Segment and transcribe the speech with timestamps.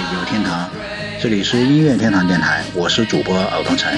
[0.00, 0.68] 有天堂，
[1.20, 3.92] 这里是音乐天堂电台，我是主播敖东城。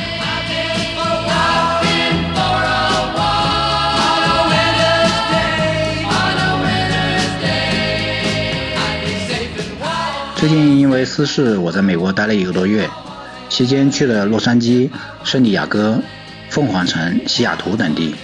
[10.37, 12.91] 最近因为私事，我在美国待了一个多月，
[13.49, 14.91] 期间去了洛杉矶、
[15.23, 16.03] 圣地亚哥、
[16.51, 18.17] 凤凰城、西雅图等地，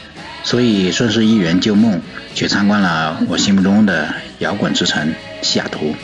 [0.42, 2.01] 所以顺势一圆旧梦，
[2.34, 5.95] 去参观了我心目中的摇滚之城西雅图。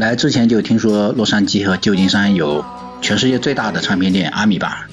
[0.00, 2.64] 来之前就听说洛杉矶和旧金山有
[3.02, 4.86] 全世界最大的唱片店阿米巴，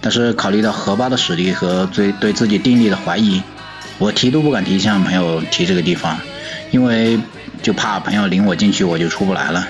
[0.00, 3.40] 但是考虑到荷包的实力和对对自己定力的怀疑，
[3.98, 6.18] 我提都不敢提向朋友提这个地方。
[6.72, 7.20] 因为
[7.62, 9.66] 就怕朋友领我进去，我就出不来了。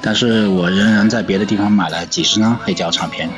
[0.00, 3.28] 但是我仍然在别的地方买了几十张黑胶唱片。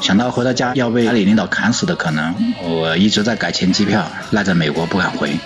[0.00, 5.36] 想到回到家要被家里领导砍死的可能，我一直在改签机票，赖在美国不敢回。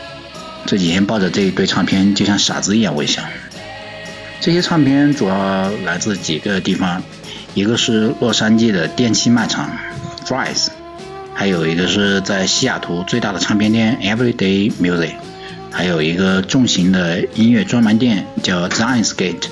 [0.66, 3.22] 这几天抱着这一堆唱片，就像傻子一样微笑。
[4.41, 7.03] 这些唱片主要来自几个地方，
[7.55, 9.69] 一个是洛杉矶的电器卖场
[10.25, 10.70] f r i e s
[11.34, 15.12] 还有一个是在西雅图最大的唱片店 Everyday Music。
[15.70, 19.44] 还有一个重型的音乐专门店叫 Zionsgate，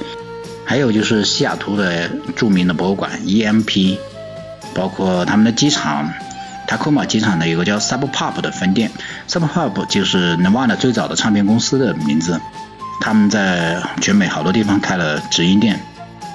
[0.64, 3.98] 还有就是西雅图的著名的博物馆 EMP，
[4.74, 6.10] 包括他们的机场
[6.66, 8.90] 塔科马机场的有个叫 Sub Pop 的分店
[9.28, 12.40] ，Sub Pop 就是 Nirvana 最早的唱片公司的名字，
[13.00, 15.80] 他们在全美好多地方开了直营店，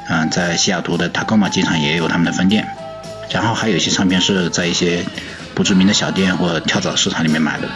[0.09, 2.67] 嗯，在西雅图的塔科马机场也有他们的分店，
[3.29, 5.03] 然后还有一些唱片是在一些
[5.53, 7.67] 不知名的小店或跳蚤市场里面买的。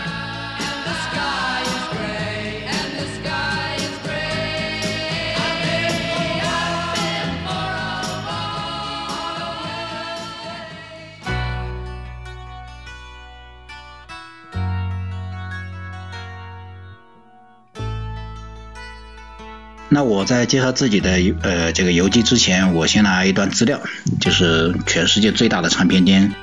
[19.95, 21.11] 那我在介绍自己的
[21.41, 23.79] 呃这个游记之前，我先来一段资料，
[24.19, 26.33] 就是全世界最大的唱片店，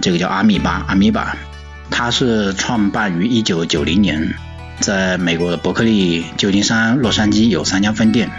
[0.00, 1.36] 这个叫阿米巴阿米巴，
[1.90, 4.34] 它是创办于一九九零年，
[4.80, 8.30] 在美国的伯克利、旧金山、洛杉矶有三家分店，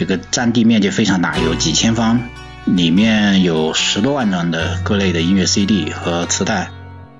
[0.00, 2.20] 这个占地面积非常大，有几千方，
[2.64, 6.70] 里面有十多万张的各类的音乐 CD 和磁带，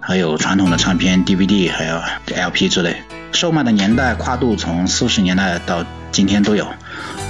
[0.02, 2.96] 还有传统的唱片 DVD，还有 LP 之类，
[3.32, 5.84] 售卖的年代跨度从四十年代到。
[6.12, 6.68] 今天都有。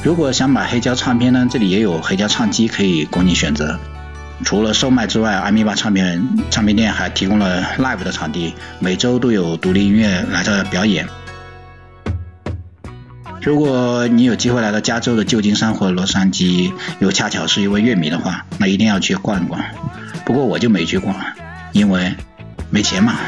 [0.03, 3.79] 如果想买黑胶唱片呢，这里也有黑胶唱机可以供你选择。
[4.45, 11.07] 除了售卖之外，阿米巴唱片唱片店还提供了 live 的场地，每周都有独立音乐来这表演。
[13.41, 19.63] 如果你有机会来到加州的旧金山或洛杉矶，又恰巧是一位乐迷的话，那一定要去逛一逛。
[20.25, 21.15] 不过我就没去逛，
[21.71, 22.13] 因为
[22.73, 23.19] 没钱嘛。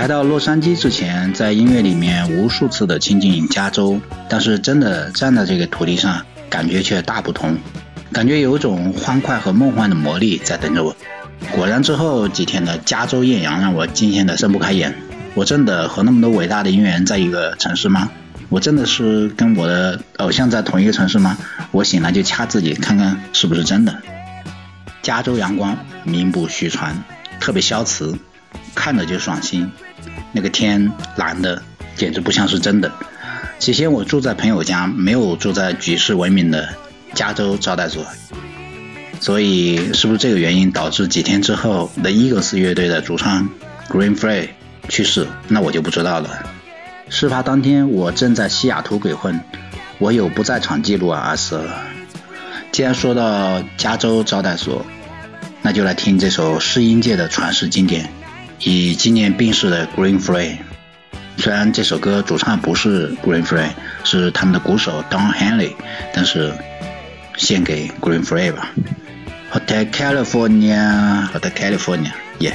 [0.00, 4.00] 来到洛杉矶之前，在音乐里面无数次的亲近加州，
[4.30, 7.58] 但是真的站在这个土地上，感觉却大不同，
[8.10, 10.96] 感觉有种欢快和梦幻的魔力在等着我。
[11.52, 14.94] 果然之后几天的加州艳阳让我惊艳的睁不开眼。
[15.34, 18.10] 我真的和那么多伟大的音乐人在一个城市吗？
[18.48, 21.36] 我真的是跟我的偶像在同一个城市吗？
[21.72, 23.94] 我醒来就掐自己看看是不是真的。
[25.02, 26.96] 加州阳光名不虚传，
[27.38, 28.16] 特别消磁，
[28.74, 29.70] 看着就爽心。
[30.32, 31.62] 那个天蓝的，
[31.96, 32.90] 简直不像是真的。
[33.58, 36.68] 起先我住在朋友家，没有住在举世闻名的
[37.12, 38.06] 加州招待所，
[39.20, 43.48] 所以是不是这个原因导致几天之后，The Eagles 乐队的主唱
[43.88, 44.48] Green Frey
[44.88, 45.26] 去世？
[45.48, 46.30] 那我就不知道了。
[47.10, 49.38] 事发当天，我正在西雅图鬼混，
[49.98, 51.68] 我有不在场记录啊，阿 Sir。
[52.72, 54.86] 既然说到加州招待所，
[55.60, 58.08] 那就来听这首试音界的传世经典。
[58.60, 60.58] 以纪念病逝的 Green Frey。
[61.36, 63.70] 虽然这首歌主唱不是 Green Frey，
[64.04, 65.72] 是他们的鼓手 Don Henley，
[66.12, 66.52] 但是
[67.36, 68.70] 献给 Green Free 吧。
[69.52, 72.54] Hotel California，Hotel California，Yeah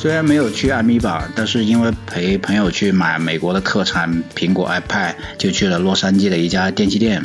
[0.00, 7.22] 虽然没有去阿米巴，但是因为陪朋友去买美国的特产苹果 iPad，就去了洛杉矶的一家电器店，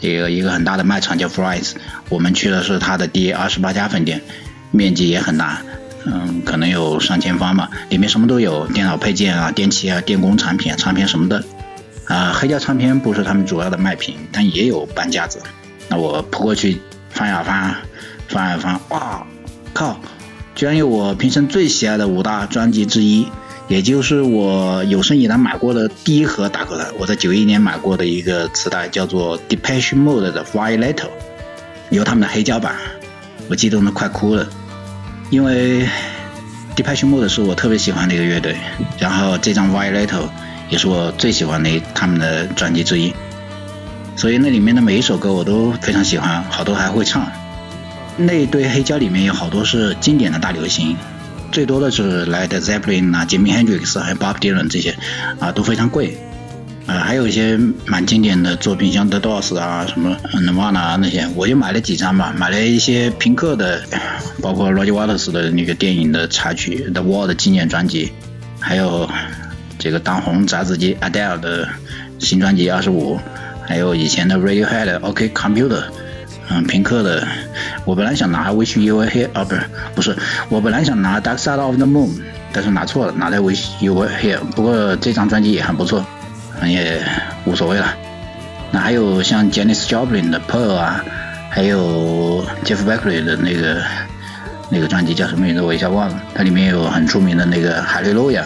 [0.00, 1.72] 一个一个很大的卖场叫 Fry's。
[2.08, 4.22] 我们去的是它的第二十八家分店，
[4.70, 5.60] 面积也很大，
[6.06, 11.44] 嗯，可能有上千方吧，里面什么都有，电脑配件啊、电器啊、电工产品、啊唱片什么的。
[12.06, 15.42] 啊，黑胶唱片不是他们主要的卖品，但也有半架子。
[15.90, 17.76] 那我扑过去翻呀翻，
[18.28, 19.26] 翻呀翻，哇，
[19.74, 20.00] 靠！
[20.58, 23.28] 居然有我平生最喜爱的五大专辑之一，
[23.68, 26.84] 也就是我有生以来买过的第一盒大口袋。
[26.98, 30.94] 我在九一年买过的一个磁带，叫做 Depeche Mode 的《Violet》，
[31.90, 32.74] 有他们的黑胶版，
[33.48, 34.48] 我激动的快哭了，
[35.30, 35.86] 因为
[36.74, 38.56] Depeche Mode 是我特别喜欢的一个乐队，
[38.98, 40.06] 然后这张《Violet》
[40.68, 43.14] 也是我最喜欢的他们的专辑之一，
[44.16, 47.24] 所以那里面的每一首歌我都非常喜欢，好多还会唱。
[48.20, 50.96] 那一堆黑胶里面有好多是经典的大流行，
[51.52, 54.92] 最多的是 Led Zeppelin 啊、Jimmy Hendrix 还有 Bob Dylan 这些，
[55.38, 56.18] 啊都非常贵，
[56.86, 57.56] 啊还有一些
[57.86, 63.84] 蛮经典的作品，像 The Doors 啊、什么 Nirvana 啊那些，我就买了几张吧，买了一些平克的，
[64.42, 68.12] 包括 Roger Waters 的那个电影的插曲 The Wall 的纪念专辑，
[68.58, 69.08] 还有
[69.78, 71.68] 这个当红炸子鸡 Adele 的
[72.18, 73.16] 新专辑二十五，
[73.64, 75.84] 还有以前的 Radiohead OK Computer。
[76.50, 77.26] 嗯，平克的，
[77.84, 79.62] 我本来想拿《Wish You Were Here》啊，不是，
[79.94, 80.16] 不是，
[80.48, 82.08] 我本来想拿《Dark Side of the Moon》，
[82.52, 84.38] 但是拿错了，拿的《Wish You Were Here》。
[84.56, 86.02] 不过这张专辑也很不错，
[86.64, 87.02] 也
[87.44, 87.94] 无所谓了。
[88.70, 91.04] 那还有像 Janis Joplin 的《Pearl》啊，
[91.50, 93.82] 还有 Jeff Beckley 的那个
[94.70, 95.60] 那个专辑叫什么名字？
[95.60, 96.22] 我一下忘了。
[96.34, 98.42] 它里面有很出名的那个《哈利路亚》，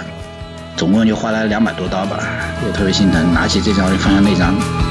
[0.77, 2.19] 总共就花了两百多刀吧，
[2.67, 4.82] 我特别心疼，拿起这张就放下那张。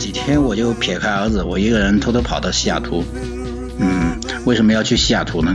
[0.00, 3.04] 几天，我就撇开儿子，我一个人偷偷跑到西雅图。
[3.78, 5.54] 嗯，为什么要去西雅图呢？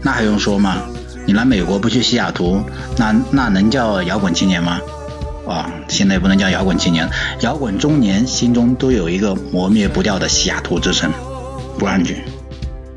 [0.00, 0.76] 那还用说吗？
[1.26, 2.62] 你来美国不去西雅图，
[2.96, 4.80] 那那能叫摇滚青年吗？
[5.48, 7.08] 啊，现在也不能叫摇滚青年，
[7.40, 11.10] 摇滚中年心中都有一个磨灭不掉的西雅图之称，
[11.76, 12.16] 不安全。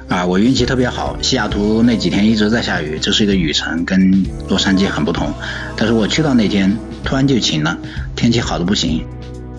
[0.07, 5.33] 啊，我运气特别好，西雅图那几天一直在下雨，这是一个雨城，跟洛杉矶很不同。
[5.75, 7.75] 但是我去到那天，突然就晴了，
[8.15, 9.03] 天气好的不行。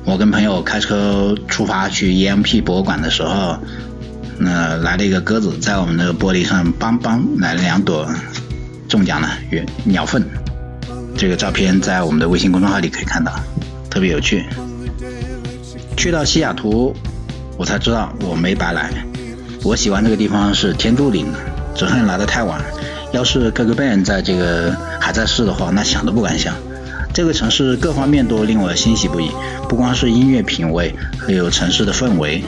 [0.06, 3.58] 我跟朋友开车出发去 EMP 博物馆的时候，
[4.38, 8.08] 那、来了一个鸽子，在我们的玻璃上邦邦来了两朵
[8.88, 10.25] 中奖的鸟鸟粪。
[11.16, 13.32] 这个照片在我们的微信公众号里可以看到，
[13.90, 14.44] 特别有趣。
[15.96, 16.94] 去到西雅图，
[17.58, 18.90] 我才知道我没白来。
[19.64, 21.38] 我喜欢这个地方是天注定的，
[21.75, 22.60] 只恨来的太晚，
[23.12, 26.54] 要是 Kurt Cobain 在这个还在世的话，那想都不敢想。
[27.16, 29.30] 这个城市各方面都令我欣喜不已，
[29.70, 32.44] 不光是音乐品味，还有城市的氛围，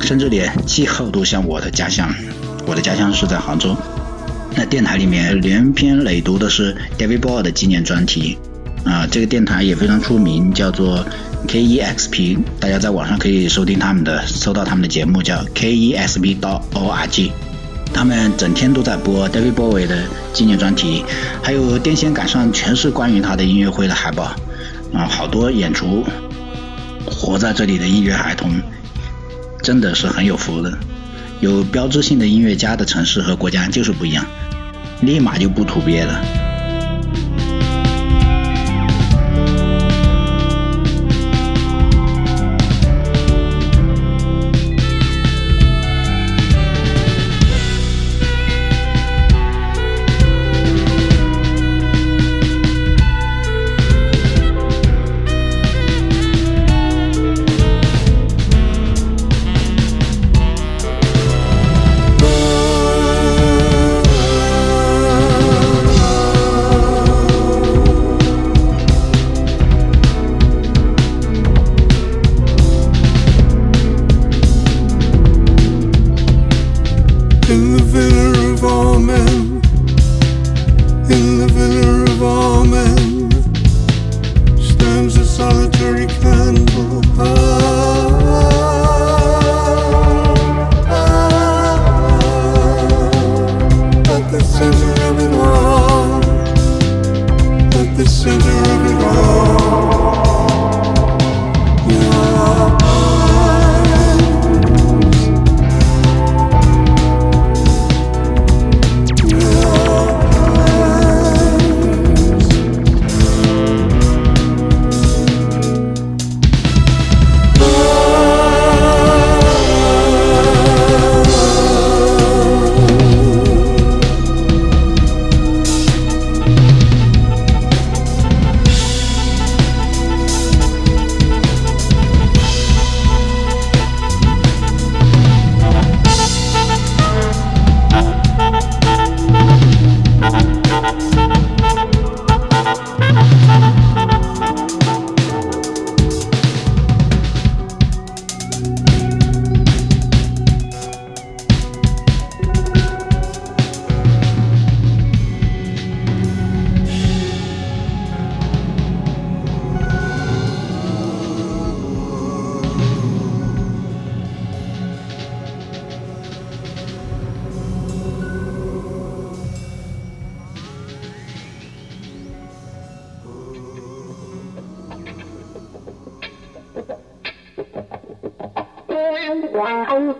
[0.00, 2.10] 甚至连气候都像我的家乡。
[2.66, 3.76] 我的家乡是在杭州。
[4.56, 8.38] 那电台里面连篇累牍的是 David Bowie 的纪念专题，
[8.82, 11.04] 啊，这个电台也非常出名，叫做
[11.46, 17.30] KEXP，大家在网上可以收听他们的，搜到他们的节目叫 KEXP.org。
[17.92, 21.04] 他们整天都在播 David Bowie 的纪念专题，
[21.42, 24.34] 还有电线杆上全是关于他的音乐会的海报，
[24.92, 26.04] 啊，好多演出。
[27.06, 28.60] 活在这里的音乐孩童
[29.62, 30.78] 真的是很有福的。
[31.40, 34.24] 有标志性的音乐家的城市和国家就是不一样，
[35.00, 36.47] 立马就不土鳖了。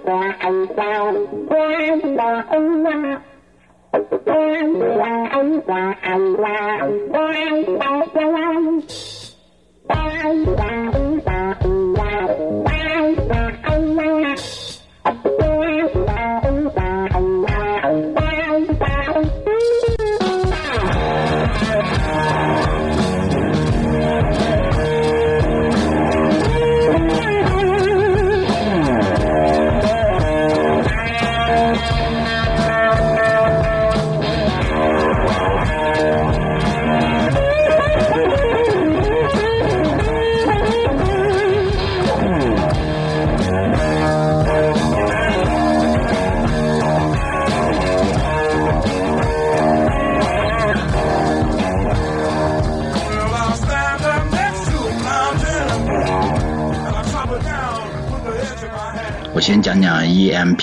[0.09, 1.13] là anh sao?
[1.49, 3.21] Quên là anh là
[4.25, 5.95] quên là anh là.
[6.01, 8.81] Anh là quên là anh
[9.89, 10.88] quên là anh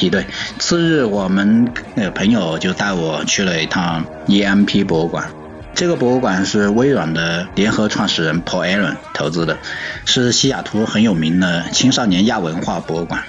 [0.06, 0.26] EMP 对，
[0.60, 5.30] 次日我们呃朋友就带我去了一趟 EMP 博物馆。
[5.74, 9.58] 这个博物馆是微软的联合创始人 Paul Allen 投资的，
[10.06, 13.24] 是西雅图很有名的青少年亚文化博物馆。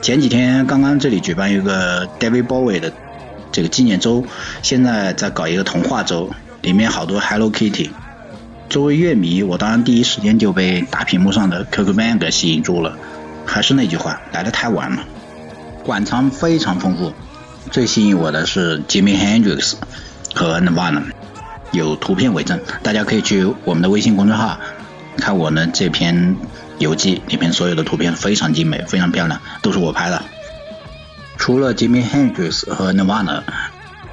[0.00, 2.92] 前几天刚刚这里举办一个 David Bowie 的
[3.50, 4.24] 这个纪念周，
[4.62, 6.30] 现在在搞一个童话周，
[6.62, 7.90] 里面好多 Hello Kitty。
[8.68, 12.96] 作为乐迷，我当然第一时间就被大屏幕上的 Coco Man 给吸引住了。
[13.46, 15.04] 还是那句话，来的太晚了。
[15.84, 17.12] 馆藏非常丰富，
[17.70, 19.74] 最吸引我的是 Jimi Hendrix
[20.34, 21.02] 和 Nirvana，
[21.72, 24.58] 有图片为证，大家可以去我们的微信公众号
[25.18, 26.36] 看我的这篇
[26.78, 30.22] 游记，里面所有的图片非常精美，非常漂亮，都是我拍的。
[31.36, 33.42] 除了 Jimi Hendrix 和 Nirvana，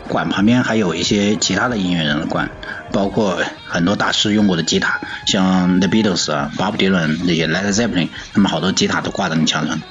[0.10, 2.52] 馆旁边还有一些其他的音乐人的馆，
[2.92, 9.82] 包括很多大师用过的吉他，像 The Beatles 啊、Bob Dylan 那些 Led Zeppelin，他们好多吉他都挂在那墙上，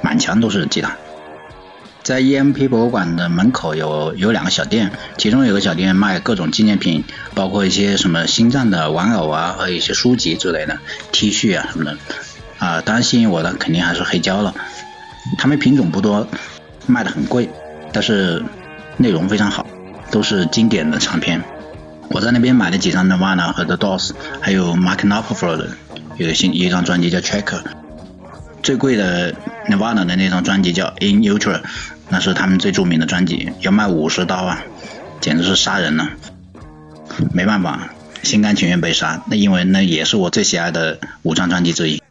[0.00, 0.96] 满墙都是吉他。
[2.06, 7.02] 在 EMP 博物馆的门口有有两个小店，其中有个小店卖各种纪念品，
[7.34, 10.78] 包括一些什么心脏的玩偶啊，和一些书籍之类的
[11.10, 11.98] T 恤啊什么的。
[12.58, 14.54] 啊，当然吸引我的肯定还是黑胶了，
[15.36, 16.28] 他们品种不多，
[16.86, 17.50] 卖的很贵，
[17.92, 18.40] 但是
[18.98, 19.66] 内容非常好，
[20.12, 21.42] 都是经典的唱片。
[22.10, 25.70] 我在那边买了几张 Nirvana 和 The Doors，还有 Mark Knopfler 的
[26.18, 27.62] 有新一张专辑叫 Checker。
[28.62, 29.32] 最贵的
[29.68, 31.60] Nirvana 的那张专辑叫 In Utero，
[32.08, 34.62] 那是他们最著名的专辑，要卖五十刀啊，
[35.20, 36.08] 简直是杀人了。
[37.32, 37.88] 没办法，
[38.22, 42.02] 心甘情愿被杀，那因为那也是我最喜爱的五张专辑之一。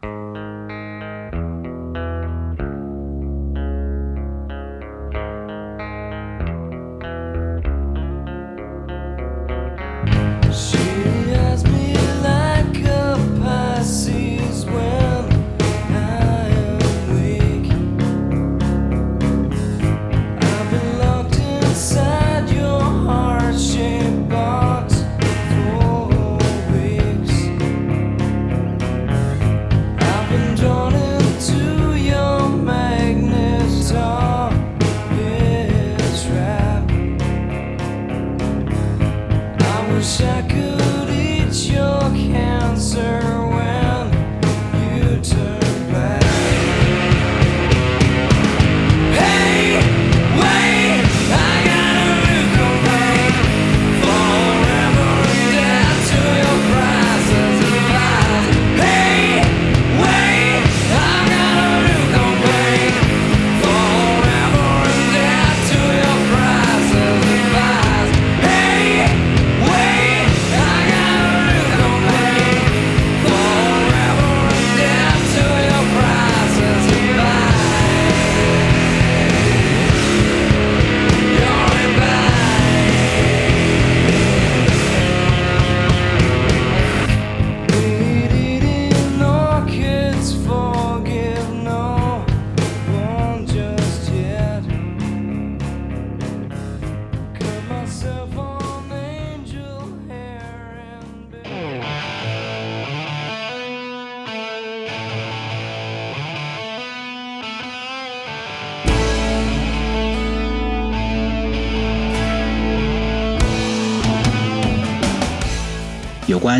[40.06, 41.95] Wish I could eat your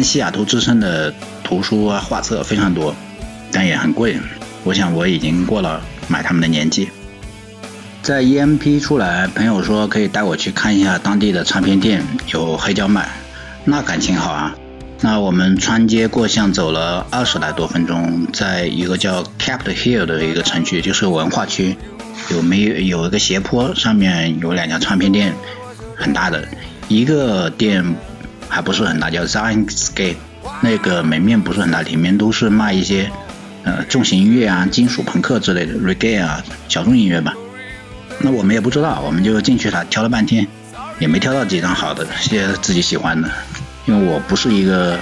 [0.02, 2.94] 西雅图之声的图书啊、画册非常多，
[3.52, 4.16] 但也很贵。
[4.64, 6.88] 我想我已经过了买他们的年纪。
[8.02, 13.08] 在 EMP 出来，朋友说可以带我去看一下当地的唱片店，有黑胶卖，
[13.64, 14.54] 那感情好啊。
[15.00, 21.76] 那我们穿街过巷走了二十来多分钟，在一个叫 Capitol Hill 的一个城区，就是文化区，
[22.30, 25.34] 有没有有一个斜坡，上面有两家唱片店，
[25.94, 26.48] 很大的，
[26.88, 27.84] 一个店
[28.48, 30.16] 还不是很大，叫 Zions Gate，
[30.60, 33.10] 那个门面不是很大，里面都是卖一些
[33.64, 37.34] 呃重型音乐啊、金属朋克之类的 reggae 啊小众音乐吧。
[38.18, 40.46] 那我们也不知道，我们就进去了，挑了半天，
[40.98, 43.30] 也没挑到几张好的，些自己喜欢的。
[43.84, 44.98] 因为我不是一个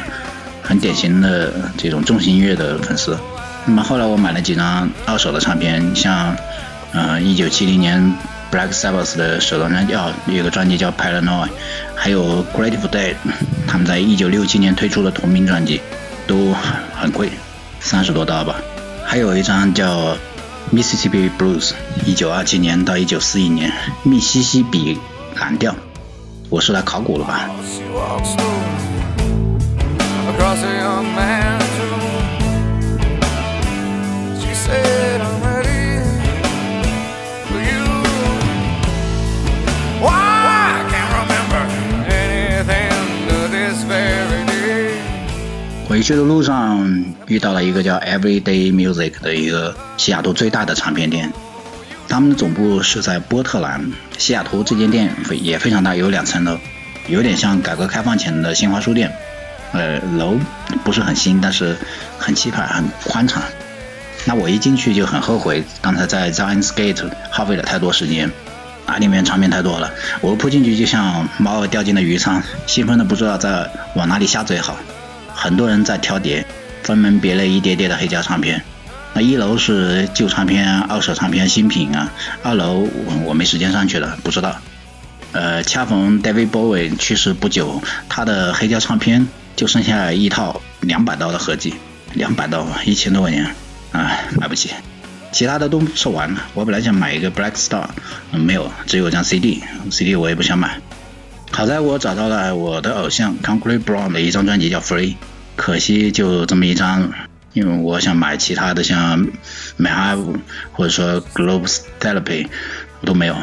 [0.63, 3.17] 很典型的这种重型音乐的粉丝。
[3.65, 6.37] 那么后来我买了几张二手的唱片，像
[6.93, 8.13] 呃1970年
[8.55, 11.49] Black Sabbath 的首张专辑，哦，有个专辑叫 Paranoid，
[11.97, 13.17] 还有 Grateful Dead，
[13.67, 15.81] 他们在1967年推出的同名专辑，
[16.29, 16.55] 都
[16.95, 17.31] 很贵，
[17.81, 18.55] 三十多刀吧。
[19.05, 20.17] 还有一张叫
[20.73, 23.73] Mississippi Blues，1927 年到1941年，
[24.05, 25.01] 密西西比
[25.35, 25.75] 蓝调。
[26.49, 27.51] 我是来考古了吧？
[45.95, 51.33] 回去的路上遇到了一个叫 Everyday Music 的一个西雅图最大的唱片店，
[52.09, 53.81] 他们的总部是在波特兰。
[54.19, 56.59] 西雅图这间店非也非常大，有两层楼，
[57.07, 59.09] 有点像改革开放前的新华书店。
[59.71, 60.37] 呃，楼
[60.83, 61.77] 不是很新，但是
[62.19, 63.41] 很气派，很宽敞。
[64.25, 68.29] 那我一进去就很后悔，刚才在 Zions Gate 耗费了太多时间，
[68.85, 69.89] 啊，里面唱片太多了，
[70.21, 74.77] 我扑进去就像猫掉进了鱼仓，兴奋的不知道在往哪里下嘴好。
[75.45, 76.47] 很多人在挑碟，
[76.83, 78.63] 分门别类一叠叠的黑胶唱片。
[79.13, 82.11] 那一楼是旧唱片、二手唱片、新品啊，
[82.43, 84.57] 二楼我我没时间上去了，不知道。
[85.33, 91.75] 呃，恰逢 David Bowie 去世不久，他的黑胶唱片就剩下一套两百刀的合集，
[92.15, 93.55] 两百刀一千多块钱，
[93.93, 94.71] 啊，买不起。
[95.31, 96.41] 其他的都售完了。
[96.55, 97.87] 我本来想买一个 Black Star，
[98.33, 100.81] 没有，只有张 CD，CD 我也不想买。
[101.51, 105.15] 好在我找到了我的偶像 Concrete Brown 的一张专辑叫 Free，
[105.57, 107.13] 可惜就这么一张，
[107.53, 109.27] 因为我想买其他的像
[109.79, 110.37] Mahav
[110.73, 112.49] 或者说 Globes Therapy
[113.05, 113.37] 都没有。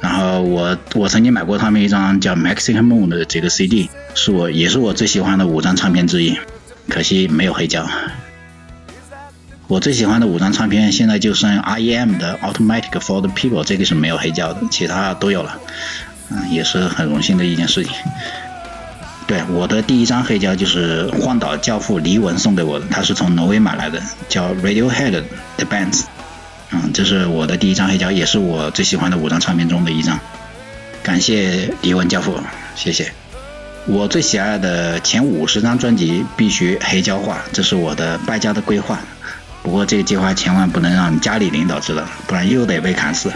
[0.00, 6.38] 然后我我曾经买过他们一张叫 Mexican Moon 的这个 CD，是我也是我最喜欢的五张唱片之一，
[6.88, 7.88] 可惜没有黑胶。
[9.66, 15.60] 我最喜欢的五张唱片，现在就剩 R.E.M 的 Automatic for the People，这个是没有黑胶的，其他都有了，
[16.30, 17.92] 嗯，也是很荣幸的一件事情。
[19.28, 26.04] 对，我的第一张黑胶就是荒岛教父黎文送给我的，他是从挪威买来的，叫 Radiohead 的 Bands
[26.70, 30.18] 嗯，这是我的第一张黑胶，也是我最喜欢的五张唱片中的一张。
[31.02, 32.40] 感谢黎文教父，
[32.74, 33.12] 谢谢。
[33.86, 38.98] 我最喜爱的前五十张专辑必须黑胶化，这是我的败家的规划。
[39.62, 43.30] 不过这个计划千万不能让家里领导知道，不然又得被砍死。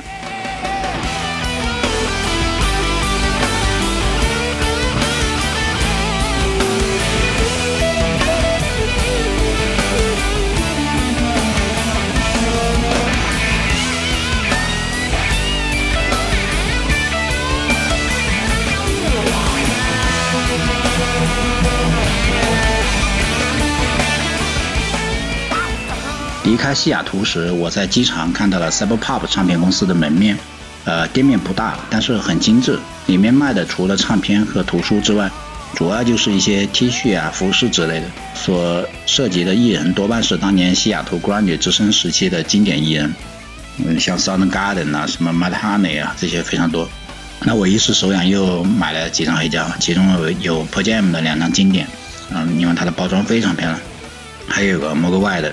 [26.52, 30.36] 离开西雅图时，我在机场看到了 Cyber Pop 唱片公司的门面，
[30.84, 32.78] 呃，店面不大，但是很精致。
[33.06, 35.30] 里面卖的除了唱片和图书之外，
[35.74, 38.06] 主要就是一些 T 恤啊、服饰之类的。
[38.34, 43.14] 所涉及的艺人多半是当年西雅图 Grunge 之声时期的经典艺人，
[43.78, 46.86] 嗯，像 Soundgarden 啊、什么 Mad Honey 啊这些非常多。
[47.40, 51.86] 那我一时手痒，又买了几张黑胶，其中有有 p j a m 的两张经典，
[52.28, 53.80] 嗯，因为它的包装非常漂亮，
[54.46, 55.50] 还有个 m o g w i 的。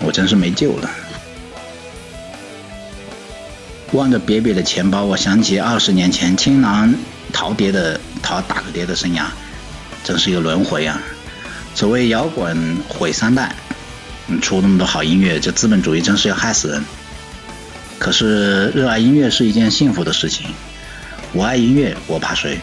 [0.00, 0.90] 我真是没救了。
[3.92, 6.94] 望着瘪瘪的钱包，我想起二十年前青囊
[7.32, 9.24] 淘碟的淘打个碟的生涯，
[10.04, 11.00] 真是一个轮回啊！
[11.74, 13.54] 所谓摇滚毁三代，
[14.40, 16.84] 出那么多好音乐，这资本主义真是要害死人。
[17.98, 20.46] 可是热爱音乐是一件幸福的事情。
[21.32, 22.58] 我爱音乐，我怕谁？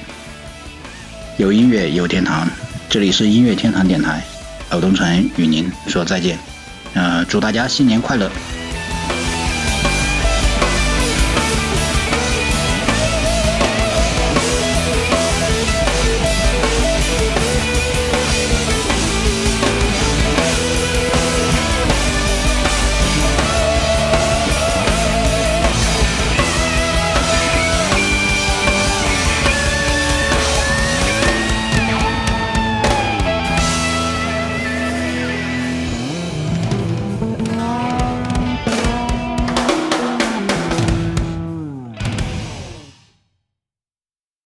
[1.38, 2.50] 有音乐有天堂，
[2.90, 4.24] 这里是音乐天堂电台，
[4.70, 6.40] 欧东城与您说再见。
[6.98, 8.28] 呃，祝大家新年快乐！